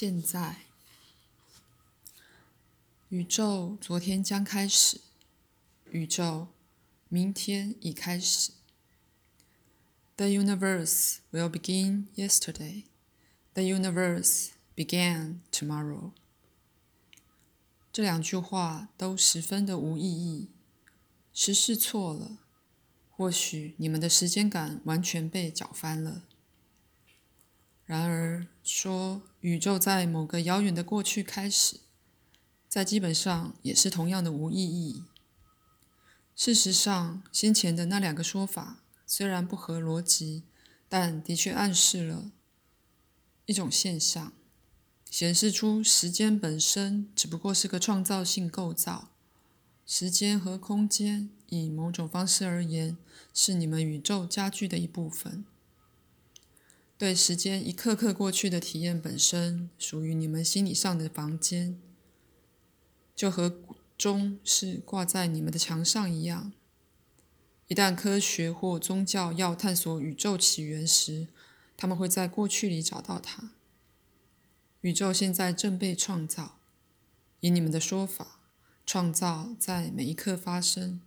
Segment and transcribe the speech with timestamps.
[0.00, 0.58] 现在，
[3.08, 5.00] 宇宙昨天将开始，
[5.90, 6.46] 宇宙
[7.08, 8.52] 明天已开始。
[10.14, 12.84] The universe will begin yesterday.
[13.54, 16.12] The universe began tomorrow.
[17.92, 20.50] 这两句话都十分的无意义。
[21.34, 22.38] 时事错了，
[23.10, 26.22] 或许你们的时间感完全被搅翻了。
[27.84, 31.80] 然而，说宇宙在某个遥远的过去开始，
[32.68, 35.04] 在基本上也是同样的无意义。
[36.34, 40.42] 事实上，先前的那两个说法虽然不合逻辑，
[40.88, 42.32] 但的确暗示了
[43.46, 44.32] 一种现象，
[45.10, 49.10] 显示出时间本身只不过是个创造性构造。
[49.86, 52.98] 时间和空间，以某种方式而言，
[53.32, 55.44] 是你们宇宙加剧的一部分。
[56.98, 61.80] 对时间一刻刻过去的体验本身，属于你们心理上的房间，
[63.14, 63.60] 就和
[63.96, 66.52] 钟是挂在你们的墙上一样。
[67.68, 71.28] 一旦科学或宗教要探索宇宙起源时，
[71.76, 73.52] 他们会在过去里找到它。
[74.80, 76.58] 宇宙现在正被创造，
[77.38, 78.40] 以你们的说法，
[78.84, 81.00] 创造在每一刻发生，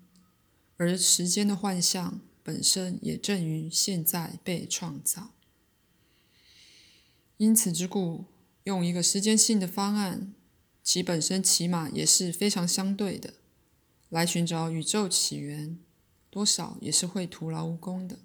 [0.77, 5.31] 而时间的幻象本身也正于现在被创造。
[7.41, 8.25] 因此之故，
[8.65, 10.31] 用一个时间性的方案，
[10.83, 13.33] 其本身起码也是非常相对的，
[14.09, 15.79] 来寻找宇宙起源，
[16.29, 18.19] 多少也是会徒劳无功的。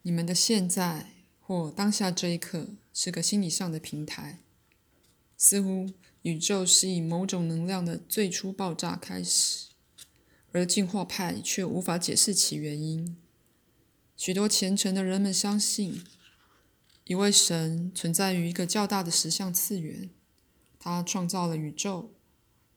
[0.00, 4.38] 你们的现在或当下这一刻是个心理上的平台，
[5.36, 5.90] 似乎
[6.22, 9.66] 宇宙是以某种能量的最初爆炸开始，
[10.52, 13.18] 而进化派却无法解释其原因。
[14.16, 16.02] 许多虔诚的人们相信。
[17.08, 20.10] 一位神存在于一个较大的实相次元，
[20.78, 22.12] 他创造了宇宙，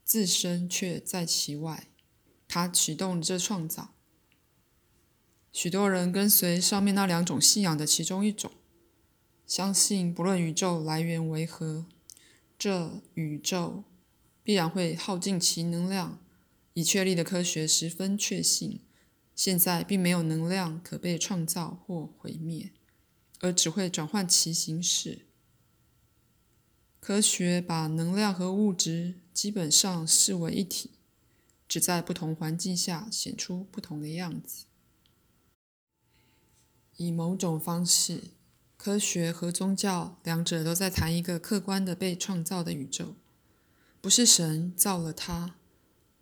[0.05, 1.89] 自身却在其外。
[2.47, 3.93] 他启动了这创造。
[5.51, 8.53] 许多人跟随上面那两种信仰的其中一种，
[9.45, 11.85] 相信不论宇宙来源为何，
[12.57, 13.83] 这宇宙
[14.43, 16.19] 必然会耗尽其能量。
[16.73, 18.79] 已确立的科学十分确信，
[19.35, 22.71] 现在并没有能量可被创造或毁灭。
[23.41, 25.25] 而只会转换其形式。
[26.99, 30.91] 科学把能量和物质基本上视为一体，
[31.67, 34.65] 只在不同环境下显出不同的样子。
[36.97, 38.25] 以某种方式，
[38.77, 43.15] 科学和宗教两者都在谈一个客观的被创造的宇宙，
[43.99, 45.55] 不是神造了它，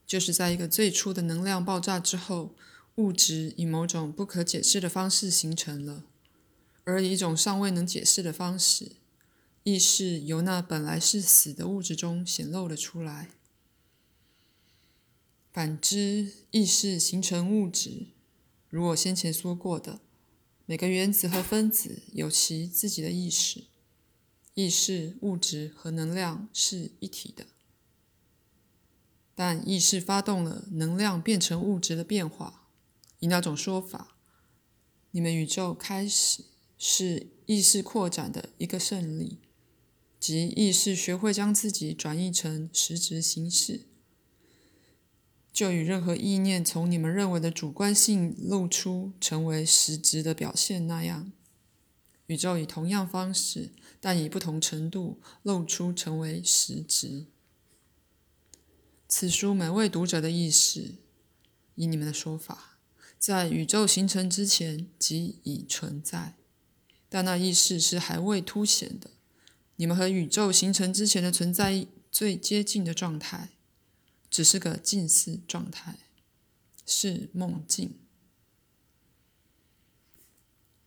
[0.08, 2.56] 就是在一个最初的能量爆炸之后，
[2.96, 6.06] 物质以某种不可解释的方式形成了。
[6.90, 8.94] 而以一种尚未能解释的方式，
[9.64, 13.30] 意识由那本来是死的物质中显露了出来。
[15.54, 18.08] 反之，意识形成物质，
[18.70, 20.00] 如我先前说过的，
[20.66, 23.66] 每个原子和分子有其自己的意识。
[24.56, 27.46] 意识、物质和能量是一体的，
[29.36, 32.68] 但意识发动了能量变成物质的变化。
[33.20, 34.18] 以那种说法，
[35.12, 36.46] 你们宇宙开始。
[36.82, 39.38] 是意识扩展的一个胜利，
[40.18, 43.82] 即意识学会将自己转译成实质形式，
[45.52, 51.34] 就与任何意念从你们认为的主观性露出成为实质的表现那样，
[52.28, 57.26] 宇宙以同样方式，但以不同程度露出成为实质。
[59.10, 60.96] 此书每位读者的意识，
[61.76, 62.80] 以你们的说法，
[63.18, 66.39] 在宇宙形成之前即已存在。
[67.10, 69.10] 但那意识是还未凸显的。
[69.76, 73.50] 你们和宇宙形成之前的存在最接近的状态，
[74.30, 75.96] 只是个近似状态，
[76.86, 77.96] 是梦境。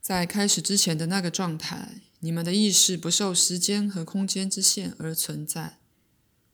[0.01, 5.79] 在开始之前的那个状态，你们的意识不受时间和空间之限而存在，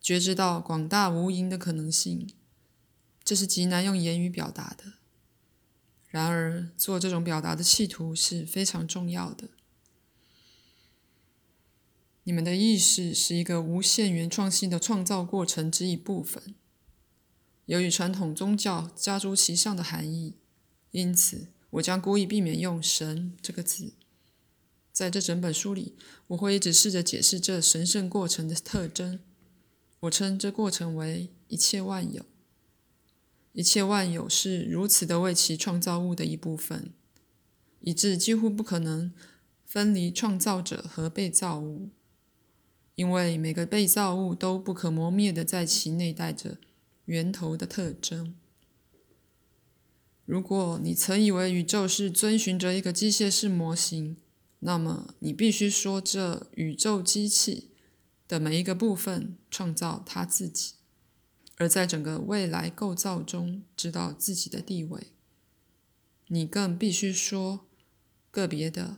[0.01, 2.29] 觉知到广大无垠的可能性。
[3.25, 4.95] 这是极难用言语表达的。
[6.09, 9.49] 然而，做这种表达的企图是非常重要的。
[12.29, 16.55] 你们的意识是一个无限原创性的创造过程之一部分。
[17.65, 20.35] 由于传统宗教加诸其上的含义，
[20.91, 23.95] 因此我将故意避免用“神”这个字。
[24.93, 25.97] 在这整本书里，
[26.27, 29.21] 我会一直试着解释这神圣过程的特征。
[30.01, 32.27] 我称这过程为“一切万有”。
[33.55, 36.93] 一切万有是如此的为其创造物的一部分，
[37.81, 39.15] 以致几乎不可能。
[39.65, 41.91] 分离创造者和被造物，
[42.99, 46.59] 因为每个被造物都不可磨灭的在其内带着
[47.05, 48.35] 源头的特征。
[50.25, 54.17] 如果你曾以为宇宙是遵循着一个机械式模型，
[54.59, 57.71] 那么你必须说，这宇宙机器
[58.27, 60.75] 的每一个部分创造它自己，
[61.57, 65.13] 而在整个未来构造中知道自己的地位。
[66.27, 67.61] 你更必须说，
[68.33, 68.97] 个别的。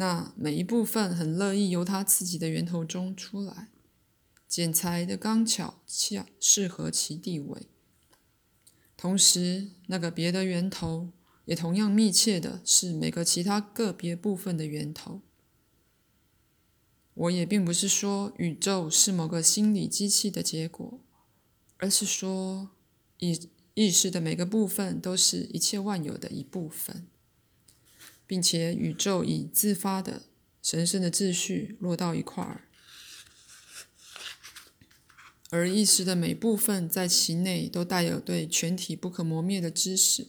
[0.00, 3.68] 那每一部分很乐意由它自己的源头中出来，
[4.48, 7.66] 剪裁的刚巧恰适合其地位。
[8.96, 11.10] 同时，那个别的源头
[11.44, 15.20] 也同样密切的是每个其他个别部分的源头。
[17.12, 20.98] 我也并不是说宇宙是某个心理机器的结果，
[21.76, 22.70] 而是说
[23.18, 27.06] 意意识的每个部分都是一切万有的一部分。
[28.30, 30.22] 并且宇宙以自发的
[30.62, 32.68] 神圣的秩序落到一块儿，
[35.48, 40.28] 而意识的每部分在其内都带有对全体不可磨灭的知识。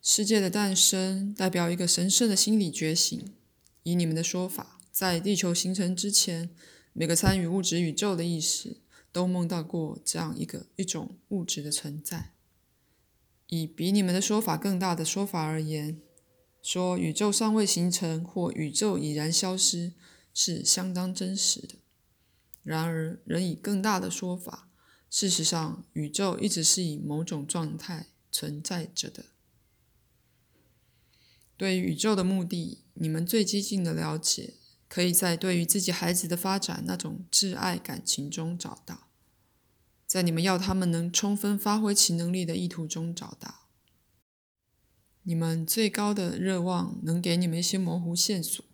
[0.00, 3.34] 世界的诞生代表一个神圣的心理觉醒。
[3.82, 6.50] 以你们的说法，在地球形成之前，
[6.92, 8.76] 每个参与物质宇宙的意识
[9.10, 12.37] 都梦到过这样一个一种物质的存在。
[13.48, 16.00] 以比你们的说法更大的说法而言，
[16.62, 19.94] 说宇宙尚未形成或宇宙已然消失
[20.32, 21.76] 是相当真实的。
[22.62, 24.68] 然而，仍以更大的说法，
[25.08, 29.24] 事实上，宇宙一直是以某种状态存在着的。
[31.56, 34.54] 对宇宙的目的，你们最激进的了解，
[34.88, 39.07] 可以在对于自己孩子的发展那种挚爱感情中找到。
[40.08, 43.68] 在你们要他们能充分发挥其能力的意图中找到，
[45.24, 48.64] 你们最高的热望能给你们一些模糊线索，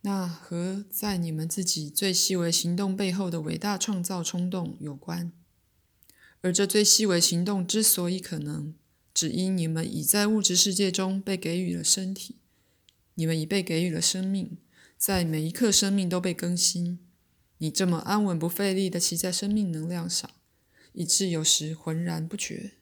[0.00, 5.30] 那和在你们自己最细微行动背后的伟大创造冲动有关。
[6.40, 8.74] 而这最细微行动之所以可能，
[9.12, 12.36] 只因你们已在物质世界中被给予了身体，
[13.16, 14.56] 你们已被给予了生命，
[14.96, 17.00] 在每一刻生命都被更新。
[17.64, 20.30] 你这么安稳不费力的骑在生命能量上，
[20.92, 22.72] 以致有时浑然不觉。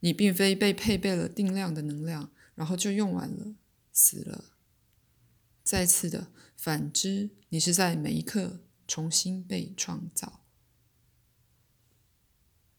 [0.00, 3.54] 你并非被配备了定量的能量，然后就用完了，
[3.92, 4.46] 死了。
[5.62, 10.39] 再次的，反之，你是在每一刻重新被创造。